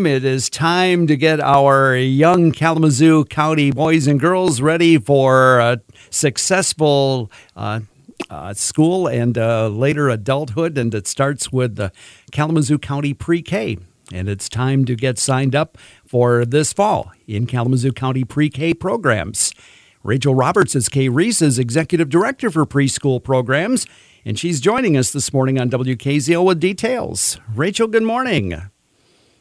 [0.00, 0.06] time.
[0.06, 5.80] It is time to get our young Kalamazoo County boys and girls ready for a
[6.08, 7.80] successful uh,
[8.30, 10.78] uh, school and uh, later adulthood.
[10.78, 11.92] And it starts with the
[12.32, 13.76] Kalamazoo County Pre K.
[14.10, 15.76] And it's time to get signed up
[16.06, 19.52] for this fall in Kalamazoo County Pre K programs.
[20.02, 23.86] Rachel Roberts is KRESA's Executive Director for Preschool Programs,
[24.24, 27.38] and she's joining us this morning on WKZO with details.
[27.54, 28.70] Rachel, good morning.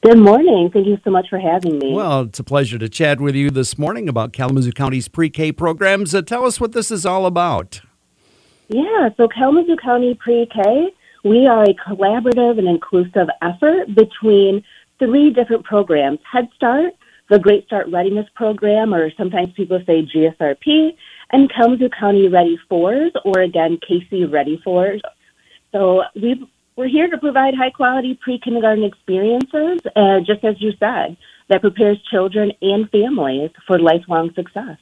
[0.00, 0.70] Good morning.
[0.72, 1.92] Thank you so much for having me.
[1.92, 5.50] Well, it's a pleasure to chat with you this morning about Kalamazoo County's pre K
[5.50, 6.14] programs.
[6.14, 7.80] Uh, tell us what this is all about.
[8.68, 14.62] Yeah, so Kalamazoo County Pre K, we are a collaborative and inclusive effort between
[15.00, 16.92] three different programs Head Start,
[17.28, 20.94] the Great Start Readiness Program, or sometimes people say GSRP,
[21.30, 25.02] and Kalamazoo County Ready Fours, or again, KC Ready Fours.
[25.72, 30.70] So we we're here to provide high quality pre kindergarten experiences, uh, just as you
[30.78, 31.16] said,
[31.48, 34.78] that prepares children and families for lifelong success.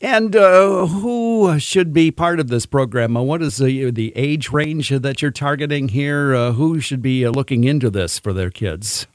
[0.00, 3.16] And uh, who should be part of this program?
[3.16, 6.32] Uh, what is the, the age range that you're targeting here?
[6.32, 9.08] Uh, who should be uh, looking into this for their kids?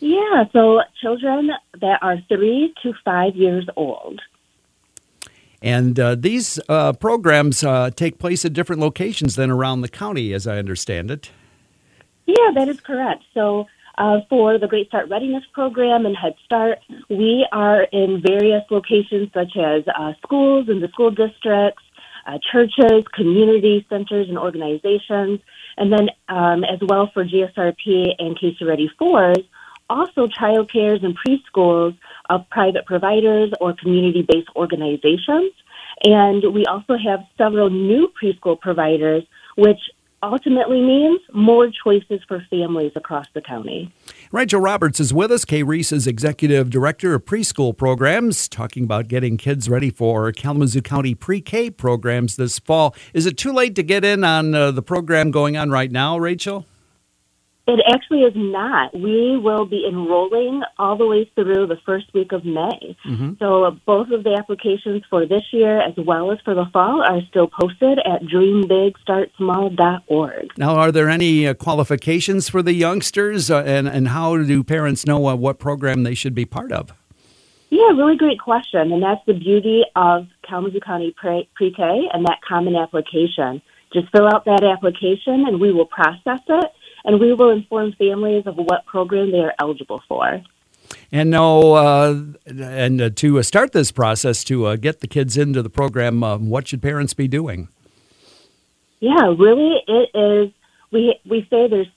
[0.00, 1.50] Yeah, so children
[1.80, 4.20] that are three to five years old.
[5.66, 10.32] And uh, these uh, programs uh, take place at different locations than around the county,
[10.32, 11.32] as I understand it.
[12.24, 13.24] Yeah, that is correct.
[13.34, 13.66] So
[13.98, 16.78] uh, for the Great Start Readiness Program and Head Start,
[17.10, 21.82] we are in various locations such as uh, schools and the school districts,
[22.28, 25.40] uh, churches, community centers, and organizations.
[25.78, 29.42] And then um, as well for GSRP and KC Ready Fours,
[29.90, 31.96] also child cares and preschools
[32.30, 35.52] of private providers or community-based organizations.
[36.04, 39.22] And we also have several new preschool providers,
[39.56, 39.78] which
[40.22, 43.92] ultimately means more choices for families across the county.
[44.32, 45.44] Rachel Roberts is with us.
[45.44, 51.14] KRESA is Executive Director of Preschool Programs, talking about getting kids ready for Kalamazoo County
[51.14, 52.94] Pre K programs this fall.
[53.14, 56.18] Is it too late to get in on uh, the program going on right now,
[56.18, 56.66] Rachel?
[57.66, 58.94] It actually is not.
[58.94, 62.96] We will be enrolling all the way through the first week of May.
[63.04, 63.32] Mm-hmm.
[63.40, 67.20] So both of the applications for this year as well as for the fall are
[67.28, 70.52] still posted at dreambigstartsmall.org.
[70.56, 75.04] Now, are there any uh, qualifications for the youngsters, uh, and, and how do parents
[75.04, 76.92] know uh, what program they should be part of?
[77.70, 78.92] Yeah, really great question.
[78.92, 83.60] And that's the beauty of Kalamazoo County Pre K and that common application.
[83.92, 86.72] Just fill out that application and we will process it
[87.06, 90.42] and we will inform families of what program they are eligible for.
[91.10, 95.62] And no, uh, and uh, to start this process to uh, get the kids into
[95.62, 97.68] the program, um, what should parents be doing?
[99.00, 100.52] Yeah, really, it is.
[100.90, 101.88] We we say there's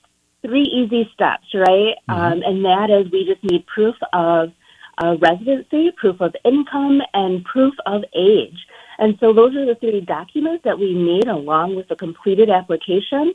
[0.41, 1.95] three easy steps, right?
[2.09, 2.11] Mm-hmm.
[2.11, 4.51] Um, and that is we just need proof of
[4.97, 8.57] uh, residency, proof of income, and proof of age.
[8.97, 13.33] And so those are the three documents that we need along with the completed application.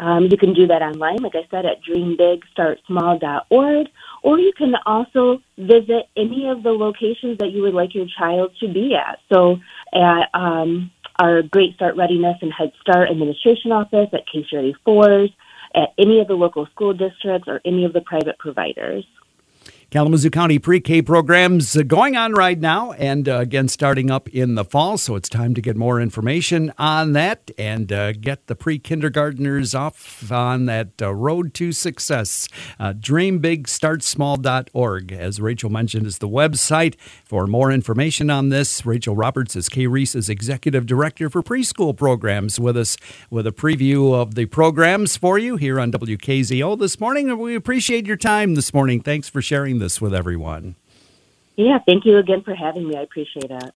[0.00, 3.86] Um, you can do that online, like I said, at dreambigstartsmall.org,
[4.22, 8.52] or you can also visit any of the locations that you would like your child
[8.60, 9.18] to be at.
[9.30, 9.58] So
[9.92, 10.90] at um,
[11.20, 15.30] our Great Start Readiness and Head Start Administration Office, at KC Ready Fours,
[15.74, 19.04] at any of the local school districts, or any of the private providers.
[19.90, 24.54] Kalamazoo County pre K programs going on right now and uh, again starting up in
[24.54, 24.96] the fall.
[24.96, 29.74] So it's time to get more information on that and uh, get the pre kindergartners
[29.74, 32.46] off on that uh, road to success.
[32.78, 36.94] Uh, DreamBigStartSmall.org, as Rachel mentioned, is the website.
[37.24, 42.76] For more information on this, Rachel Roberts is KRESA's Executive Director for Preschool Programs with
[42.76, 42.96] us
[43.28, 47.36] with a preview of the programs for you here on WKZO this morning.
[47.36, 49.00] We appreciate your time this morning.
[49.00, 50.76] Thanks for sharing this with everyone.
[51.56, 52.96] Yeah, thank you again for having me.
[52.96, 53.62] I appreciate it.